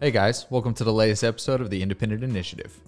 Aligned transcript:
Hey 0.00 0.12
guys, 0.12 0.46
welcome 0.48 0.74
to 0.74 0.84
the 0.84 0.92
latest 0.92 1.24
episode 1.24 1.60
of 1.60 1.70
the 1.70 1.82
Independent 1.82 2.22
Initiative. 2.22 2.78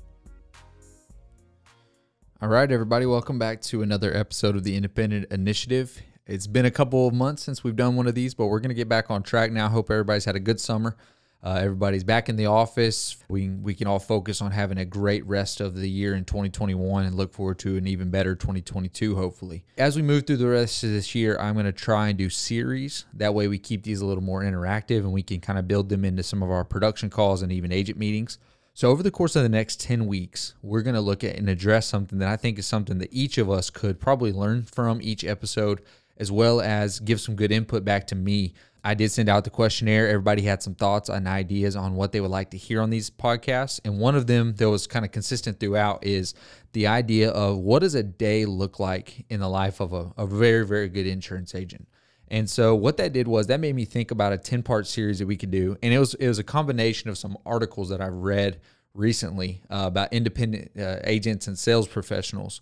All 2.40 2.48
right, 2.48 2.70
everybody, 2.70 3.04
welcome 3.04 3.36
back 3.36 3.60
to 3.62 3.82
another 3.82 4.16
episode 4.16 4.54
of 4.54 4.62
the 4.62 4.76
Independent 4.76 5.26
Initiative. 5.32 6.00
It's 6.28 6.46
been 6.46 6.66
a 6.66 6.70
couple 6.70 7.08
of 7.08 7.12
months 7.12 7.42
since 7.42 7.64
we've 7.64 7.74
done 7.74 7.96
one 7.96 8.06
of 8.06 8.14
these, 8.14 8.32
but 8.32 8.46
we're 8.46 8.60
going 8.60 8.68
to 8.68 8.76
get 8.76 8.88
back 8.88 9.10
on 9.10 9.24
track 9.24 9.50
now. 9.50 9.68
Hope 9.68 9.90
everybody's 9.90 10.24
had 10.24 10.36
a 10.36 10.40
good 10.40 10.60
summer. 10.60 10.96
Uh, 11.42 11.58
everybody's 11.62 12.04
back 12.04 12.28
in 12.28 12.36
the 12.36 12.46
office. 12.46 13.16
We 13.28 13.48
we 13.48 13.74
can 13.74 13.86
all 13.86 13.98
focus 13.98 14.42
on 14.42 14.50
having 14.50 14.76
a 14.76 14.84
great 14.84 15.24
rest 15.26 15.60
of 15.60 15.74
the 15.74 15.88
year 15.88 16.14
in 16.14 16.24
2021 16.26 17.06
and 17.06 17.16
look 17.16 17.32
forward 17.32 17.58
to 17.60 17.78
an 17.78 17.86
even 17.86 18.10
better 18.10 18.34
2022, 18.34 19.16
hopefully. 19.16 19.64
As 19.78 19.96
we 19.96 20.02
move 20.02 20.26
through 20.26 20.36
the 20.36 20.48
rest 20.48 20.84
of 20.84 20.90
this 20.90 21.14
year, 21.14 21.38
I'm 21.38 21.54
going 21.54 21.64
to 21.64 21.72
try 21.72 22.08
and 22.08 22.18
do 22.18 22.28
series. 22.28 23.06
That 23.14 23.34
way, 23.34 23.48
we 23.48 23.58
keep 23.58 23.84
these 23.84 24.02
a 24.02 24.06
little 24.06 24.22
more 24.22 24.42
interactive 24.42 24.98
and 24.98 25.12
we 25.12 25.22
can 25.22 25.40
kind 25.40 25.58
of 25.58 25.66
build 25.66 25.88
them 25.88 26.04
into 26.04 26.22
some 26.22 26.42
of 26.42 26.50
our 26.50 26.64
production 26.64 27.08
calls 27.08 27.40
and 27.40 27.50
even 27.50 27.72
agent 27.72 27.98
meetings. 27.98 28.38
So, 28.74 28.90
over 28.90 29.02
the 29.02 29.10
course 29.10 29.34
of 29.34 29.42
the 29.42 29.48
next 29.48 29.80
10 29.80 30.06
weeks, 30.06 30.54
we're 30.62 30.82
going 30.82 30.94
to 30.94 31.00
look 31.00 31.24
at 31.24 31.36
and 31.36 31.48
address 31.48 31.86
something 31.86 32.18
that 32.18 32.28
I 32.28 32.36
think 32.36 32.58
is 32.58 32.66
something 32.66 32.98
that 32.98 33.12
each 33.12 33.38
of 33.38 33.50
us 33.50 33.70
could 33.70 33.98
probably 33.98 34.32
learn 34.32 34.62
from 34.62 35.00
each 35.02 35.24
episode, 35.24 35.80
as 36.18 36.30
well 36.30 36.60
as 36.60 37.00
give 37.00 37.20
some 37.20 37.34
good 37.34 37.50
input 37.50 37.84
back 37.84 38.06
to 38.08 38.14
me 38.14 38.52
I 38.82 38.94
did 38.94 39.10
send 39.10 39.28
out 39.28 39.44
the 39.44 39.50
questionnaire. 39.50 40.08
Everybody 40.08 40.42
had 40.42 40.62
some 40.62 40.74
thoughts 40.74 41.08
and 41.08 41.28
ideas 41.28 41.76
on 41.76 41.94
what 41.94 42.12
they 42.12 42.20
would 42.20 42.30
like 42.30 42.50
to 42.50 42.56
hear 42.56 42.80
on 42.80 42.90
these 42.90 43.10
podcasts. 43.10 43.80
And 43.84 43.98
one 43.98 44.14
of 44.14 44.26
them 44.26 44.54
that 44.56 44.70
was 44.70 44.86
kind 44.86 45.04
of 45.04 45.12
consistent 45.12 45.60
throughout 45.60 46.04
is 46.04 46.34
the 46.72 46.86
idea 46.86 47.30
of 47.30 47.58
what 47.58 47.80
does 47.80 47.94
a 47.94 48.02
day 48.02 48.44
look 48.46 48.78
like 48.78 49.26
in 49.28 49.40
the 49.40 49.48
life 49.48 49.80
of 49.80 49.92
a, 49.92 50.12
a 50.16 50.26
very, 50.26 50.66
very 50.66 50.88
good 50.88 51.06
insurance 51.06 51.54
agent. 51.54 51.88
And 52.28 52.48
so 52.48 52.74
what 52.74 52.96
that 52.98 53.12
did 53.12 53.26
was 53.26 53.48
that 53.48 53.60
made 53.60 53.74
me 53.74 53.84
think 53.84 54.12
about 54.12 54.32
a 54.32 54.38
10 54.38 54.62
part 54.62 54.86
series 54.86 55.18
that 55.18 55.26
we 55.26 55.36
could 55.36 55.50
do. 55.50 55.76
And 55.82 55.92
it 55.92 55.98
was 55.98 56.14
it 56.14 56.28
was 56.28 56.38
a 56.38 56.44
combination 56.44 57.10
of 57.10 57.18
some 57.18 57.36
articles 57.44 57.88
that 57.88 58.00
I've 58.00 58.14
read 58.14 58.60
recently 58.94 59.62
uh, 59.68 59.84
about 59.86 60.12
independent 60.12 60.70
uh, 60.78 60.98
agents 61.04 61.48
and 61.48 61.58
sales 61.58 61.88
professionals. 61.88 62.60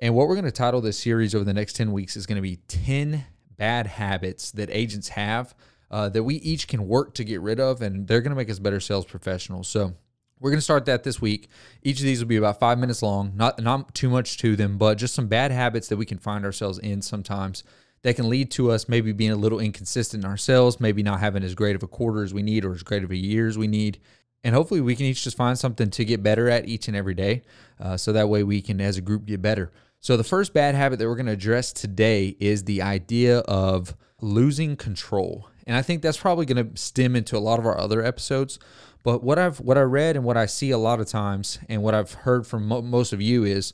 And 0.00 0.14
what 0.14 0.28
we're 0.28 0.34
going 0.34 0.44
to 0.44 0.52
title 0.52 0.80
this 0.80 0.98
series 0.98 1.34
over 1.34 1.44
the 1.44 1.54
next 1.54 1.74
10 1.74 1.90
weeks 1.90 2.16
is 2.16 2.26
going 2.26 2.36
to 2.36 2.42
be 2.42 2.56
10 2.68 3.24
bad 3.58 3.86
habits 3.86 4.50
that 4.52 4.70
agents 4.70 5.10
have 5.10 5.54
uh, 5.90 6.08
that 6.10 6.22
we 6.22 6.36
each 6.36 6.68
can 6.68 6.86
work 6.86 7.14
to 7.14 7.24
get 7.24 7.40
rid 7.40 7.60
of, 7.60 7.82
and 7.82 8.06
they're 8.06 8.20
going 8.20 8.30
to 8.30 8.36
make 8.36 8.50
us 8.50 8.58
better 8.58 8.80
sales 8.80 9.04
professionals. 9.04 9.68
So 9.68 9.94
we're 10.40 10.50
going 10.50 10.58
to 10.58 10.64
start 10.64 10.84
that 10.86 11.02
this 11.02 11.20
week. 11.20 11.48
Each 11.82 11.98
of 11.98 12.04
these 12.04 12.20
will 12.20 12.28
be 12.28 12.36
about 12.36 12.60
five 12.60 12.78
minutes 12.78 13.02
long, 13.02 13.32
not 13.34 13.60
not 13.62 13.94
too 13.94 14.08
much 14.08 14.38
to 14.38 14.56
them, 14.56 14.78
but 14.78 14.98
just 14.98 15.14
some 15.14 15.26
bad 15.26 15.50
habits 15.50 15.88
that 15.88 15.96
we 15.96 16.06
can 16.06 16.18
find 16.18 16.44
ourselves 16.44 16.78
in 16.78 17.02
sometimes 17.02 17.64
that 18.02 18.14
can 18.16 18.28
lead 18.28 18.50
to 18.52 18.70
us 18.70 18.88
maybe 18.88 19.12
being 19.12 19.32
a 19.32 19.36
little 19.36 19.58
inconsistent 19.58 20.22
in 20.24 20.30
ourselves, 20.30 20.78
maybe 20.78 21.02
not 21.02 21.18
having 21.18 21.42
as 21.42 21.54
great 21.54 21.74
of 21.74 21.82
a 21.82 21.88
quarter 21.88 22.22
as 22.22 22.32
we 22.32 22.42
need 22.42 22.64
or 22.64 22.72
as 22.72 22.84
great 22.84 23.02
of 23.02 23.10
a 23.10 23.16
year 23.16 23.48
as 23.48 23.58
we 23.58 23.66
need. 23.66 23.98
And 24.44 24.54
hopefully, 24.54 24.80
we 24.80 24.94
can 24.94 25.06
each 25.06 25.24
just 25.24 25.36
find 25.36 25.58
something 25.58 25.90
to 25.90 26.04
get 26.04 26.22
better 26.22 26.48
at 26.48 26.68
each 26.68 26.86
and 26.86 26.96
every 26.96 27.14
day. 27.14 27.42
Uh, 27.80 27.96
so 27.96 28.12
that 28.12 28.28
way 28.28 28.44
we 28.44 28.62
can, 28.62 28.80
as 28.80 28.96
a 28.96 29.00
group, 29.00 29.26
get 29.26 29.42
better. 29.42 29.72
So, 30.00 30.16
the 30.16 30.24
first 30.24 30.54
bad 30.54 30.74
habit 30.74 30.98
that 30.98 31.08
we're 31.08 31.16
going 31.16 31.26
to 31.26 31.32
address 31.32 31.72
today 31.72 32.36
is 32.38 32.64
the 32.64 32.82
idea 32.82 33.40
of 33.40 33.96
losing 34.20 34.76
control. 34.76 35.48
And 35.66 35.76
I 35.76 35.82
think 35.82 36.02
that's 36.02 36.16
probably 36.16 36.46
going 36.46 36.70
to 36.72 36.80
stem 36.80 37.16
into 37.16 37.36
a 37.36 37.40
lot 37.40 37.58
of 37.58 37.66
our 37.66 37.78
other 37.78 38.02
episodes. 38.02 38.58
But 39.02 39.22
what 39.22 39.38
I've 39.38 39.60
what 39.60 39.76
I 39.76 39.82
read 39.82 40.16
and 40.16 40.24
what 40.24 40.36
I 40.36 40.46
see 40.46 40.70
a 40.70 40.78
lot 40.78 41.00
of 41.00 41.08
times, 41.08 41.58
and 41.68 41.82
what 41.82 41.94
I've 41.94 42.12
heard 42.12 42.46
from 42.46 42.68
mo- 42.68 42.82
most 42.82 43.12
of 43.12 43.20
you 43.20 43.44
is, 43.44 43.72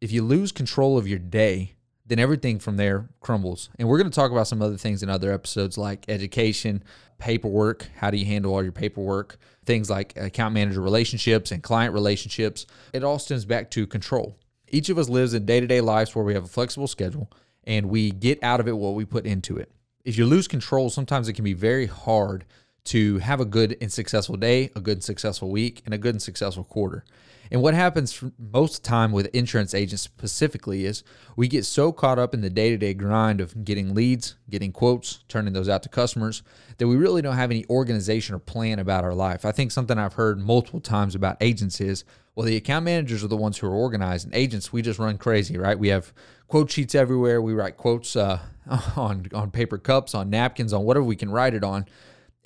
if 0.00 0.12
you 0.12 0.22
lose 0.22 0.52
control 0.52 0.98
of 0.98 1.08
your 1.08 1.18
day, 1.18 1.74
then 2.06 2.18
everything 2.20 2.58
from 2.60 2.76
there 2.76 3.08
crumbles. 3.20 3.68
And 3.78 3.88
we're 3.88 3.98
going 3.98 4.10
to 4.10 4.14
talk 4.14 4.30
about 4.30 4.46
some 4.46 4.62
other 4.62 4.76
things 4.76 5.02
in 5.02 5.10
other 5.10 5.32
episodes 5.32 5.76
like 5.76 6.04
education, 6.08 6.84
paperwork, 7.18 7.88
how 7.96 8.10
do 8.10 8.16
you 8.16 8.26
handle 8.26 8.54
all 8.54 8.62
your 8.62 8.72
paperwork, 8.72 9.38
things 9.64 9.90
like 9.90 10.16
account 10.16 10.54
manager 10.54 10.80
relationships 10.80 11.50
and 11.50 11.62
client 11.62 11.92
relationships. 11.92 12.66
It 12.92 13.02
all 13.02 13.18
stems 13.18 13.44
back 13.44 13.70
to 13.72 13.86
control. 13.86 14.38
Each 14.76 14.90
of 14.90 14.98
us 14.98 15.08
lives 15.08 15.32
in 15.32 15.46
day 15.46 15.58
to 15.58 15.66
day 15.66 15.80
lives 15.80 16.14
where 16.14 16.22
we 16.22 16.34
have 16.34 16.44
a 16.44 16.48
flexible 16.48 16.86
schedule 16.86 17.32
and 17.64 17.88
we 17.88 18.10
get 18.10 18.42
out 18.42 18.60
of 18.60 18.68
it 18.68 18.76
what 18.76 18.94
we 18.94 19.06
put 19.06 19.24
into 19.24 19.56
it. 19.56 19.72
If 20.04 20.18
you 20.18 20.26
lose 20.26 20.46
control, 20.46 20.90
sometimes 20.90 21.30
it 21.30 21.32
can 21.32 21.44
be 21.44 21.54
very 21.54 21.86
hard 21.86 22.44
to 22.86 23.18
have 23.18 23.40
a 23.40 23.44
good 23.44 23.76
and 23.80 23.92
successful 23.92 24.36
day, 24.36 24.70
a 24.76 24.80
good 24.80 24.98
and 24.98 25.04
successful 25.04 25.50
week, 25.50 25.82
and 25.84 25.94
a 25.94 25.98
good 25.98 26.14
and 26.14 26.22
successful 26.22 26.64
quarter. 26.64 27.04
And 27.50 27.62
what 27.62 27.74
happens 27.74 28.22
most 28.38 28.78
of 28.78 28.82
the 28.82 28.88
time 28.88 29.12
with 29.12 29.26
insurance 29.34 29.74
agents 29.74 30.02
specifically 30.02 30.84
is 30.84 31.04
we 31.36 31.46
get 31.48 31.64
so 31.64 31.92
caught 31.92 32.18
up 32.18 32.34
in 32.34 32.40
the 32.40 32.50
day 32.50 32.70
to 32.70 32.76
day 32.76 32.94
grind 32.94 33.40
of 33.40 33.64
getting 33.64 33.94
leads, 33.94 34.36
getting 34.50 34.72
quotes, 34.72 35.24
turning 35.28 35.52
those 35.52 35.68
out 35.68 35.82
to 35.84 35.88
customers, 35.88 36.42
that 36.78 36.88
we 36.88 36.96
really 36.96 37.22
don't 37.22 37.36
have 37.36 37.50
any 37.50 37.64
organization 37.70 38.34
or 38.34 38.40
plan 38.40 38.78
about 38.78 39.04
our 39.04 39.14
life. 39.14 39.44
I 39.44 39.52
think 39.52 39.70
something 39.70 39.98
I've 39.98 40.14
heard 40.14 40.40
multiple 40.40 40.80
times 40.80 41.14
about 41.14 41.36
agents 41.40 41.80
is 41.80 42.04
well, 42.34 42.44
the 42.44 42.56
account 42.56 42.84
managers 42.84 43.24
are 43.24 43.28
the 43.28 43.36
ones 43.36 43.56
who 43.56 43.66
are 43.66 43.74
organized, 43.74 44.26
and 44.26 44.34
agents, 44.34 44.70
we 44.70 44.82
just 44.82 44.98
run 44.98 45.16
crazy, 45.16 45.56
right? 45.56 45.78
We 45.78 45.88
have 45.88 46.12
quote 46.48 46.70
sheets 46.70 46.94
everywhere. 46.94 47.40
We 47.40 47.54
write 47.54 47.78
quotes 47.78 48.14
uh, 48.14 48.40
on, 48.96 49.26
on 49.32 49.50
paper 49.50 49.78
cups, 49.78 50.14
on 50.14 50.28
napkins, 50.28 50.74
on 50.74 50.84
whatever 50.84 51.04
we 51.04 51.16
can 51.16 51.30
write 51.30 51.54
it 51.54 51.64
on. 51.64 51.86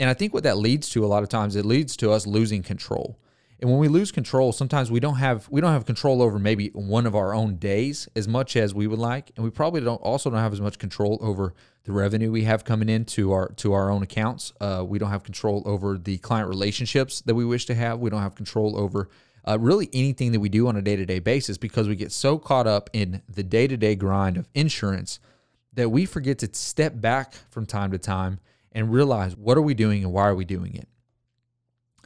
And 0.00 0.08
I 0.08 0.14
think 0.14 0.32
what 0.32 0.44
that 0.44 0.56
leads 0.56 0.88
to 0.90 1.04
a 1.04 1.06
lot 1.06 1.22
of 1.22 1.28
times, 1.28 1.54
it 1.54 1.66
leads 1.66 1.94
to 1.98 2.10
us 2.10 2.26
losing 2.26 2.62
control. 2.62 3.18
And 3.60 3.70
when 3.70 3.78
we 3.78 3.88
lose 3.88 4.10
control, 4.10 4.52
sometimes 4.52 4.90
we 4.90 4.98
don't 4.98 5.16
have 5.16 5.46
we 5.50 5.60
don't 5.60 5.72
have 5.72 5.84
control 5.84 6.22
over 6.22 6.38
maybe 6.38 6.68
one 6.68 7.06
of 7.06 7.14
our 7.14 7.34
own 7.34 7.56
days 7.56 8.08
as 8.16 8.26
much 8.26 8.56
as 8.56 8.74
we 8.74 8.86
would 8.86 8.98
like, 8.98 9.30
and 9.36 9.44
we 9.44 9.50
probably 9.50 9.82
don't 9.82 10.00
also 10.00 10.30
don't 10.30 10.40
have 10.40 10.54
as 10.54 10.60
much 10.62 10.78
control 10.78 11.18
over 11.20 11.52
the 11.84 11.92
revenue 11.92 12.30
we 12.30 12.44
have 12.44 12.64
coming 12.64 12.88
into 12.88 13.32
our 13.32 13.52
to 13.56 13.74
our 13.74 13.90
own 13.90 14.02
accounts. 14.02 14.54
Uh, 14.58 14.82
we 14.88 14.98
don't 14.98 15.10
have 15.10 15.22
control 15.22 15.62
over 15.66 15.98
the 15.98 16.16
client 16.18 16.48
relationships 16.48 17.20
that 17.20 17.34
we 17.34 17.44
wish 17.44 17.66
to 17.66 17.74
have. 17.74 18.00
We 18.00 18.08
don't 18.08 18.22
have 18.22 18.34
control 18.34 18.78
over 18.78 19.10
uh, 19.46 19.58
really 19.60 19.90
anything 19.92 20.32
that 20.32 20.40
we 20.40 20.48
do 20.48 20.66
on 20.66 20.76
a 20.76 20.82
day 20.82 20.96
to 20.96 21.04
day 21.04 21.18
basis 21.18 21.58
because 21.58 21.86
we 21.86 21.96
get 21.96 22.12
so 22.12 22.38
caught 22.38 22.66
up 22.66 22.88
in 22.94 23.20
the 23.28 23.42
day 23.42 23.66
to 23.66 23.76
day 23.76 23.94
grind 23.94 24.38
of 24.38 24.48
insurance 24.54 25.20
that 25.74 25.90
we 25.90 26.06
forget 26.06 26.38
to 26.38 26.48
step 26.54 26.98
back 26.98 27.34
from 27.50 27.66
time 27.66 27.90
to 27.90 27.98
time 27.98 28.40
and 28.72 28.92
realize 28.92 29.36
what 29.36 29.58
are 29.58 29.62
we 29.62 29.74
doing 29.74 30.04
and 30.04 30.12
why 30.12 30.28
are 30.28 30.34
we 30.34 30.44
doing 30.44 30.74
it. 30.74 30.88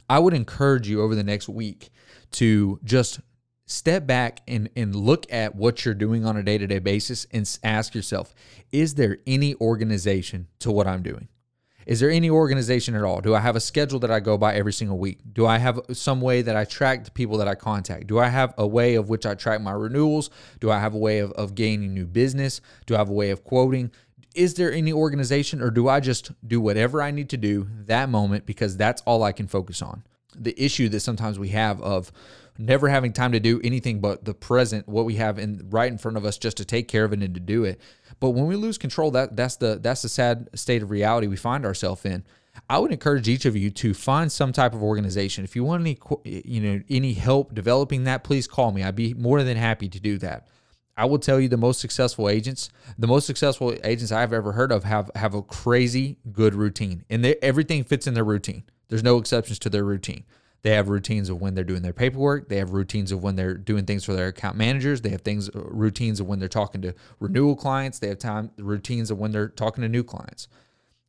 I 0.09 0.19
would 0.19 0.33
encourage 0.33 0.87
you 0.87 1.01
over 1.01 1.15
the 1.15 1.23
next 1.23 1.49
week 1.49 1.89
to 2.31 2.79
just 2.83 3.19
step 3.65 4.05
back 4.05 4.41
and, 4.47 4.69
and 4.75 4.95
look 4.95 5.25
at 5.31 5.55
what 5.55 5.83
you're 5.83 5.95
doing 5.95 6.25
on 6.25 6.37
a 6.37 6.43
day 6.43 6.57
to 6.57 6.67
day 6.67 6.79
basis 6.79 7.25
and 7.31 7.59
ask 7.63 7.95
yourself, 7.95 8.35
is 8.71 8.95
there 8.95 9.17
any 9.25 9.55
organization 9.55 10.47
to 10.59 10.71
what 10.71 10.87
I'm 10.87 11.01
doing? 11.01 11.27
Is 11.85 11.99
there 11.99 12.09
any 12.09 12.31
organization 12.31 12.95
at 12.95 13.03
all? 13.03 13.21
Do 13.21 13.35
I 13.35 13.39
have 13.39 13.55
a 13.55 13.59
schedule 13.59 13.99
that 13.99 14.09
I 14.09 14.19
go 14.19 14.37
by 14.37 14.55
every 14.55 14.73
single 14.73 14.97
week? 14.97 15.19
Do 15.33 15.45
I 15.45 15.59
have 15.59 15.79
some 15.93 16.19
way 16.19 16.41
that 16.41 16.55
I 16.55 16.65
track 16.65 17.05
the 17.05 17.11
people 17.11 17.37
that 17.37 17.47
I 17.47 17.53
contact? 17.53 18.07
Do 18.07 18.17
I 18.17 18.27
have 18.27 18.55
a 18.57 18.65
way 18.65 18.95
of 18.95 19.09
which 19.09 19.25
I 19.25 19.35
track 19.35 19.61
my 19.61 19.71
renewals? 19.71 20.31
Do 20.59 20.71
I 20.71 20.79
have 20.79 20.95
a 20.95 20.97
way 20.97 21.19
of, 21.19 21.31
of 21.33 21.53
gaining 21.53 21.93
new 21.93 22.07
business? 22.07 22.59
Do 22.87 22.95
I 22.95 22.97
have 22.97 23.09
a 23.09 23.13
way 23.13 23.29
of 23.29 23.43
quoting? 23.43 23.91
Is 24.35 24.55
there 24.55 24.71
any 24.71 24.93
organization 24.93 25.61
or 25.61 25.71
do 25.71 25.87
I 25.87 25.99
just 25.99 26.31
do 26.47 26.59
whatever 26.61 27.01
I 27.01 27.11
need 27.11 27.29
to 27.29 27.37
do 27.37 27.67
that 27.85 28.09
moment 28.09 28.45
because 28.45 28.77
that's 28.77 29.01
all 29.03 29.23
I 29.23 29.31
can 29.31 29.47
focus 29.47 29.81
on? 29.81 30.03
The 30.35 30.53
issue 30.61 30.89
that 30.89 30.99
sometimes 30.99 31.39
we 31.39 31.49
have 31.49 31.81
of 31.81 32.11
never 32.57 32.87
having 32.89 33.13
time 33.13 33.31
to 33.31 33.39
do 33.39 33.59
anything 33.63 33.99
but 33.99 34.25
the 34.25 34.33
present, 34.33 34.87
what 34.87 35.05
we 35.05 35.15
have 35.15 35.39
in 35.39 35.67
right 35.69 35.91
in 35.91 35.97
front 35.97 36.17
of 36.17 36.25
us 36.25 36.37
just 36.37 36.57
to 36.57 36.65
take 36.65 36.87
care 36.87 37.03
of 37.03 37.13
it 37.13 37.21
and 37.21 37.33
to 37.33 37.39
do 37.39 37.63
it. 37.63 37.79
But 38.19 38.31
when 38.31 38.47
we 38.47 38.55
lose 38.55 38.77
control, 38.77 39.11
that 39.11 39.35
that's 39.35 39.57
the 39.57 39.79
that's 39.81 40.01
the 40.01 40.09
sad 40.09 40.49
state 40.53 40.83
of 40.83 40.89
reality 40.89 41.27
we 41.27 41.35
find 41.35 41.65
ourselves 41.65 42.05
in. 42.05 42.23
I 42.69 42.79
would 42.79 42.91
encourage 42.91 43.27
each 43.27 43.45
of 43.45 43.57
you 43.57 43.69
to 43.69 43.93
find 43.93 44.31
some 44.31 44.53
type 44.53 44.73
of 44.73 44.81
organization. 44.81 45.43
If 45.43 45.55
you 45.55 45.63
want 45.63 45.81
any 45.81 45.97
you 46.23 46.61
know 46.61 46.81
any 46.89 47.13
help 47.13 47.53
developing 47.53 48.05
that, 48.05 48.23
please 48.23 48.47
call 48.47 48.71
me. 48.71 48.83
I'd 48.83 48.95
be 48.95 49.13
more 49.13 49.43
than 49.43 49.57
happy 49.57 49.89
to 49.89 49.99
do 49.99 50.17
that. 50.19 50.47
I 50.97 51.05
will 51.05 51.19
tell 51.19 51.39
you 51.39 51.49
the 51.49 51.57
most 51.57 51.81
successful 51.81 52.29
agents, 52.29 52.69
the 52.97 53.07
most 53.07 53.25
successful 53.25 53.75
agents 53.83 54.11
I've 54.11 54.31
ever 54.31 54.53
heard 54.53 54.71
of 54.71 54.85
have 54.85 55.11
have 55.15 55.33
a 55.33 55.41
crazy 55.41 56.17
good 56.31 56.55
routine, 56.55 57.03
and 57.09 57.25
everything 57.41 57.83
fits 57.83 58.07
in 58.07 58.13
their 58.13 58.23
routine. 58.23 58.63
There's 58.87 59.03
no 59.03 59.17
exceptions 59.17 59.59
to 59.59 59.69
their 59.69 59.83
routine. 59.83 60.23
They 60.61 60.71
have 60.71 60.89
routines 60.89 61.29
of 61.29 61.41
when 61.41 61.53
they're 61.53 61.63
doing 61.63 61.83
their 61.83 61.93
paperwork. 61.93 62.49
They 62.49 62.57
have 62.57 62.71
routines 62.71 63.11
of 63.11 63.21
when 63.21 63.35
they're 63.35 63.53
doing 63.53 63.85
things 63.85 64.03
for 64.03 64.13
their 64.13 64.29
account 64.29 64.57
managers. 64.57 65.01
They 65.01 65.09
have 65.09 65.21
things 65.21 65.49
routines 65.53 66.19
of 66.19 66.27
when 66.27 66.39
they're 66.39 66.47
talking 66.47 66.81
to 66.81 66.95
renewal 67.19 67.55
clients. 67.55 67.99
They 67.99 68.07
have 68.07 68.17
time 68.17 68.51
routines 68.57 69.11
of 69.11 69.19
when 69.19 69.31
they're 69.31 69.49
talking 69.49 69.83
to 69.83 69.89
new 69.89 70.03
clients 70.03 70.47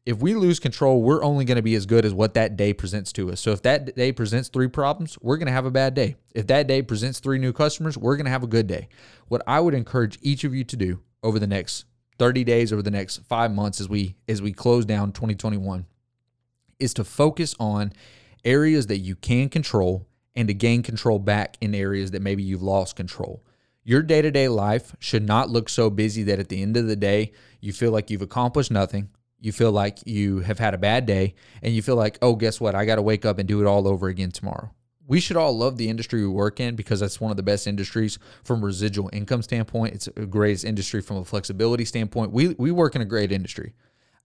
if 0.07 0.19
we 0.19 0.35
lose 0.35 0.61
control, 0.61 1.03
we're 1.03 1.25
only 1.25 1.45
going 1.45 1.57
to 1.57 1.63
be 1.63 1.75
as 1.75 1.85
good 1.85 2.05
as 2.05 2.15
what 2.15 2.35
that 2.35 2.57
day 2.57 2.73
presents 2.73 3.13
to 3.15 3.33
us. 3.33 3.41
So 3.41 3.51
if 3.51 3.63
that 3.63 3.97
day 3.97 4.13
presents 4.13 4.49
three 4.49 4.69
problems, 4.69 5.19
we're 5.21 5.37
going 5.37 5.49
to 5.49 5.53
have 5.53 5.67
a 5.67 5.71
bad 5.71 5.95
day. 5.95 6.15
If 6.33 6.47
that 6.47 6.69
day 6.69 6.81
presents 6.81 7.19
three 7.19 7.39
new 7.39 7.53
customers, 7.53 7.99
we're 7.99 8.17
going 8.17 8.27
to 8.27 8.31
have 8.31 8.45
a 8.45 8.49
good 8.49 8.69
day. 8.69 8.89
What 9.27 9.43
I 9.49 9.59
would 9.59 9.75
encourage 9.75 10.19
each 10.23 10.45
of 10.45 10.55
you 10.55 10.63
to 10.63 10.77
do 10.77 11.01
over 11.25 11.41
the 11.41 11.47
next 11.49 11.87
30 12.19 12.45
days, 12.45 12.73
over 12.73 12.83
the 12.83 12.91
next 12.91 13.19
5 13.25 13.53
months 13.53 13.81
as 13.81 13.89
we 13.89 14.15
as 14.29 14.41
we 14.41 14.53
close 14.53 14.85
down 14.85 15.11
2021 15.11 15.87
is 16.79 16.95
to 16.95 17.05
focus 17.05 17.57
on 17.59 17.93
areas 18.45 18.87
that 18.87 18.99
you 18.99 19.17
can 19.17 19.49
control 19.49 20.07
and 20.37 20.47
to 20.47 20.55
gain 20.55 20.85
control 20.85 21.19
back 21.19 21.57
in 21.61 21.75
areas 21.75 22.13
that 22.13 22.23
maybe 22.23 22.45
you've 22.45 22.63
lost 22.63 22.95
control. 22.95 23.43
Your 23.83 24.03
day 24.03 24.23
to 24.23 24.31
day 24.31 24.47
life 24.49 24.95
should 25.01 25.27
not 25.27 25.51
look 25.51 25.69
so 25.69 25.91
busy 25.91 26.23
that 26.25 26.39
at 26.39 26.49
the 26.49 26.63
end 26.63 26.77
of 26.77 26.87
the 26.87 26.97
day, 26.97 27.33
you 27.61 27.73
feel 27.73 27.91
like 27.91 28.11
you've 28.11 28.23
accomplished 28.23 28.71
nothing, 28.71 29.11
you 29.47 29.53
feel 29.53 29.71
like 29.71 30.05
you 30.05 30.41
have 30.41 30.59
had 30.59 30.75
a 30.75 30.79
bad 30.79 31.07
day, 31.07 31.37
and 31.63 31.73
you 31.73 31.81
feel 31.81 31.95
like, 31.95 32.19
oh, 32.21 32.35
guess 32.35 32.61
what? 32.61 32.75
I 32.75 32.85
got 32.85 32.97
to 32.97 33.03
wake 33.03 33.25
up 33.25 33.39
and 33.39 33.47
do 33.47 33.61
it 33.61 33.67
all 33.67 33.87
over 33.87 34.09
again 34.09 34.33
tomorrow. 34.33 34.73
We 35.07 35.21
should 35.21 35.37
all 35.37 35.57
love 35.57 35.77
the 35.77 35.89
industry 35.89 36.21
we 36.21 36.27
work 36.27 36.59
in 36.59 36.75
because 36.75 36.99
that's 36.99 37.21
one 37.21 37.31
of 37.31 37.37
the 37.37 37.45
best 37.45 37.69
industries 37.69 38.19
from 38.43 38.65
residual 38.65 39.09
income 39.13 39.43
standpoint. 39.43 39.95
It's 39.95 40.09
a 40.09 40.27
greatest 40.27 40.65
industry 40.65 41.01
from 41.01 41.19
a 41.19 41.25
flexibility 41.25 41.85
standpoint. 41.85 42.33
We 42.33 42.57
we 42.59 42.73
work 42.73 42.97
in 42.97 43.03
a 43.03 43.05
great 43.05 43.31
industry. 43.31 43.75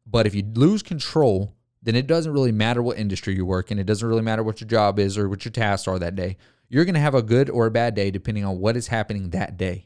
But 0.08 0.26
if 0.26 0.34
you 0.34 0.44
lose 0.56 0.82
control, 0.82 1.54
then 1.84 1.96
it 1.96 2.08
doesn't 2.08 2.34
really 2.34 2.52
matter 2.52 2.82
what 2.82 2.98
industry 2.98 3.36
you 3.36 3.46
work 3.46 3.70
in. 3.70 3.78
It 3.78 3.86
doesn't 3.86 4.08
really 4.08 4.24
matter 4.24 4.42
what 4.42 4.60
your 4.60 4.68
job 4.68 4.98
is 4.98 5.20
or 5.20 5.30
what 5.30 5.46
your 5.46 5.52
tasks 5.52 5.88
are 5.88 6.00
that 6.00 6.16
day. 6.16 6.38
You're 6.68 6.86
going 6.86 6.96
to 6.96 7.00
have 7.00 7.14
a 7.14 7.22
good 7.22 7.48
or 7.52 7.68
a 7.68 7.72
bad 7.72 7.94
day 7.94 8.10
depending 8.10 8.44
on 8.44 8.58
what 8.58 8.76
is 8.76 8.88
happening 8.88 9.30
that 9.30 9.56
day. 9.56 9.86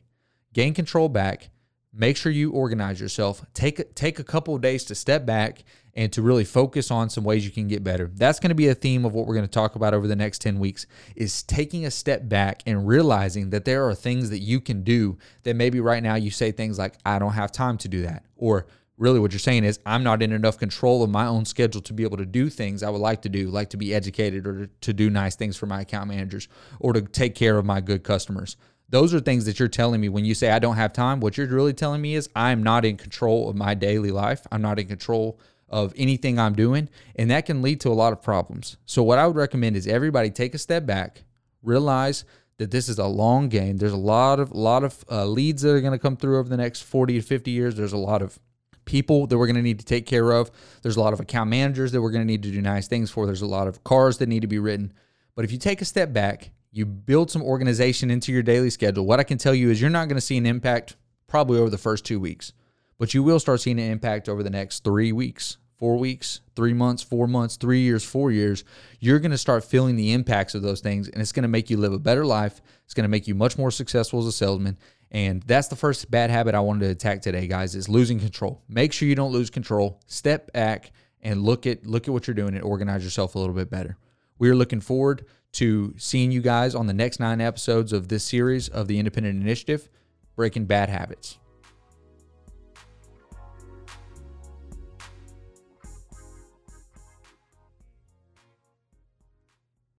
Gain 0.54 0.74
control 0.74 1.10
back 1.10 1.50
make 1.96 2.18
sure 2.18 2.32
you 2.32 2.52
organize 2.52 3.00
yourself. 3.00 3.46
Take 3.54 3.96
take 3.96 4.20
a 4.20 4.24
couple 4.24 4.54
of 4.54 4.62
days 4.62 4.84
to 4.86 4.96
step 4.96 5.26
back 5.26 5.64
and 5.96 6.12
to 6.12 6.22
really 6.22 6.44
focus 6.44 6.92
on 6.92 7.10
some 7.10 7.24
ways 7.24 7.46
you 7.46 7.52
can 7.52 7.68
get 7.68 7.84
better. 7.84 8.12
That's 8.14 8.40
going 8.40 8.50
to 8.50 8.56
be 8.56 8.68
a 8.68 8.76
theme 8.76 9.06
of 9.06 9.14
what 9.14 9.28
we're 9.28 9.36
going 9.36 9.48
to 9.48 9.52
talk 9.52 9.76
about 9.76 9.94
over 9.94 10.08
the 10.08 10.16
next 10.16 10.40
10 10.42 10.60
weeks 10.60 10.86
is 11.16 11.42
taking 11.44 11.86
a 11.86 11.92
step 11.92 12.28
back 12.28 12.62
and 12.66 12.86
realizing 12.86 13.50
that 13.52 13.66
there 13.66 13.88
are 13.88 13.96
things 13.96 14.30
that 14.30 14.40
you 14.40 14.60
can 14.60 14.84
do 14.84 15.18
that 15.44 15.56
maybe 15.56 15.80
right 15.80 16.04
now 16.04 16.16
you 16.16 16.30
say 16.30 16.52
things 16.52 16.78
like 16.78 16.96
i 17.06 17.18
don't 17.18 17.34
have 17.34 17.52
time 17.52 17.78
to 17.78 17.88
do 17.88 18.02
that 18.02 18.26
or 18.36 18.68
really 18.98 19.20
what 19.20 19.32
you're 19.32 19.40
saying 19.40 19.64
is 19.64 19.80
i'm 19.86 20.04
not 20.04 20.22
in 20.22 20.32
enough 20.32 20.58
control 20.58 21.04
of 21.04 21.10
my 21.10 21.26
own 21.26 21.46
schedule 21.46 21.82
to 21.82 21.94
be 21.94 22.04
able 22.04 22.18
to 22.18 22.26
do 22.26 22.50
things 22.50 22.84
i 22.84 22.90
would 22.90 23.02
like 23.02 23.22
to 23.22 23.30
do 23.30 23.50
like 23.50 23.70
to 23.70 23.78
be 23.78 23.94
educated 23.94 24.46
or 24.46 24.68
to 24.82 24.94
do 24.94 25.10
nice 25.10 25.36
things 25.36 25.56
for 25.56 25.66
my 25.66 25.82
account 25.82 26.10
managers 26.10 26.48
or 26.80 26.94
to 26.94 27.02
take 27.02 27.36
care 27.36 27.58
of 27.58 27.66
my 27.66 27.82
good 27.82 28.04
customers 28.04 28.58
those 28.90 29.14
are 29.14 29.20
things 29.20 29.46
that 29.46 29.60
you're 29.60 29.68
telling 29.68 30.00
me 30.00 30.10
when 30.10 30.26
you 30.26 30.36
say 30.36 30.52
I 30.52 30.60
don't 30.60 30.76
have 30.76 30.94
time. 30.94 31.20
What 31.20 31.38
you're 31.38 31.48
really 31.48 31.74
telling 31.74 32.02
me 32.02 32.16
is 32.16 32.30
I'm 32.36 32.62
not 32.62 32.86
in 32.86 32.98
control 32.98 33.50
of 33.50 33.56
my 33.56 33.74
daily 33.74 34.12
life. 34.12 34.46
I'm 34.52 34.62
not 34.62 34.80
in 34.80 34.88
control 34.88 35.40
of 35.68 35.94
anything 35.98 36.38
I'm 36.40 36.54
doing, 36.54 36.90
and 37.16 37.32
that 37.32 37.46
can 37.46 37.62
lead 37.62 37.82
to 37.82 37.90
a 37.90 37.94
lot 37.94 38.14
of 38.14 38.22
problems. 38.22 38.78
So 38.86 39.02
what 39.02 39.18
I 39.18 39.26
would 39.26 39.36
recommend 39.36 39.76
is 39.76 39.88
everybody 39.88 40.30
take 40.30 40.54
a 40.54 40.60
step 40.60 40.86
back, 40.86 41.24
realize 41.64 42.24
that 42.58 42.72
this 42.72 42.88
is 42.88 43.00
a 43.00 43.06
long 43.06 43.50
game. 43.50 43.78
There's 43.78 43.92
a 43.92 43.98
lot 43.98 44.40
of 44.40 44.52
lot 44.52 44.84
of 44.84 45.04
uh, 45.12 45.26
leads 45.26 45.64
that 45.64 45.72
are 45.72 45.82
going 45.82 45.94
to 45.94 46.00
come 46.00 46.16
through 46.16 46.40
over 46.40 46.48
the 46.48 46.58
next 46.58 46.84
40 46.84 47.16
to 47.16 47.22
50 47.22 47.52
years. 47.52 47.76
There's 47.76 47.94
a 47.94 47.98
lot 47.98 48.22
of 48.22 48.40
people 48.86 49.26
that 49.28 49.38
we're 49.38 49.48
going 49.48 49.56
to 49.56 49.62
need 49.62 49.80
to 49.80 49.86
take 49.86 50.06
care 50.06 50.32
of. 50.32 50.52
There's 50.84 50.96
a 50.96 51.02
lot 51.02 51.12
of 51.14 51.20
account 51.20 51.50
managers 51.50 51.92
that 51.92 52.02
we're 52.02 52.12
going 52.12 52.26
to 52.26 52.32
need 52.32 52.44
to 52.44 52.52
do 52.52 52.62
nice 52.62 52.88
things 52.88 53.10
for. 53.10 53.26
There's 53.26 53.42
a 53.42 53.48
lot 53.48 53.68
of 53.68 53.84
cars 53.84 54.20
that 54.20 54.30
need 54.30 54.42
to 54.42 54.48
be 54.48 54.60
written. 54.60 54.94
But 55.36 55.44
if 55.44 55.52
you 55.52 55.58
take 55.58 55.82
a 55.82 55.86
step 55.86 56.14
back 56.14 56.52
you 56.76 56.86
build 56.86 57.32
some 57.32 57.42
organization 57.42 58.12
into 58.12 58.34
your 58.34 58.44
daily 58.44 58.70
schedule. 58.70 59.06
What 59.06 59.22
I 59.22 59.24
can 59.24 59.38
tell 59.38 59.56
you 59.56 59.72
is 59.72 59.80
you're 59.80 59.90
not 59.90 60.10
going 60.10 60.18
to 60.18 60.22
see 60.22 60.38
an 60.38 60.46
impact 60.46 60.98
probably 61.26 61.58
over 61.58 61.70
the 61.70 61.78
first 61.78 62.04
two 62.04 62.20
weeks, 62.20 62.52
but 62.98 63.14
you 63.14 63.24
will 63.24 63.40
start 63.40 63.62
seeing 63.62 63.80
an 63.80 63.90
impact 63.90 64.28
over 64.28 64.44
the 64.44 64.50
next 64.50 64.84
three 64.84 65.14
weeks, 65.14 65.56
four 65.78 65.98
weeks, 65.98 66.42
three 66.54 66.74
months, 66.74 67.02
four 67.02 67.28
months, 67.28 67.56
three 67.56 67.80
years, 67.80 68.04
four 68.04 68.30
years. 68.30 68.66
You're 69.00 69.20
going 69.20 69.32
to 69.32 69.38
start 69.38 69.64
feeling 69.64 69.96
the 69.96 70.12
impacts 70.12 70.54
of 70.54 70.64
those 70.64 70.82
things, 70.82 71.08
and 71.08 71.22
it's 71.22 71.32
going 71.32 71.44
to 71.44 71.50
make 71.50 71.70
you 71.70 71.78
live 71.78 71.94
a 71.94 71.98
better 72.00 72.26
life. 72.26 72.62
It's 72.84 72.94
going 72.94 73.06
to 73.06 73.10
make 73.10 73.26
you 73.26 73.36
much 73.36 73.58
more 73.58 73.72
successful 73.72 74.20
as 74.20 74.26
a 74.26 74.34
salesman. 74.34 74.78
And 75.12 75.44
that's 75.44 75.70
the 75.70 75.78
first 75.78 76.12
bad 76.12 76.30
habit 76.30 76.56
I 76.56 76.60
wanted 76.60 76.88
to 76.88 76.92
attack 76.92 77.22
today, 77.22 77.48
guys, 77.48 77.74
is 77.76 77.88
losing 77.88 78.20
control. 78.20 78.62
Make 78.68 78.92
sure 78.92 79.08
you 79.08 79.16
don't 79.16 79.32
lose 79.32 79.50
control. 79.50 80.02
Step 80.08 80.52
back 80.52 80.92
and 81.22 81.42
look 81.42 81.66
at 81.68 81.86
look 81.86 82.10
at 82.10 82.14
what 82.14 82.28
you're 82.28 82.36
doing 82.36 82.54
and 82.54 82.64
organize 82.66 83.06
yourself 83.06 83.36
a 83.36 83.40
little 83.40 83.56
bit 83.56 83.70
better. 83.70 83.96
We 84.38 84.50
are 84.50 84.56
looking 84.56 84.82
forward 84.82 85.26
to 85.56 85.94
seeing 85.98 86.32
you 86.32 86.42
guys 86.42 86.76
on 86.76 86.88
the 86.88 86.94
next 86.94 87.20
nine 87.20 87.40
episodes 87.40 87.94
of 87.94 88.10
this 88.10 88.24
series 88.24 88.68
of 88.68 88.88
the 88.88 89.00
Independent 89.00 89.42
Initiative 89.42 89.90
Breaking 90.36 90.66
Bad 90.66 90.90
Habits. 90.90 91.38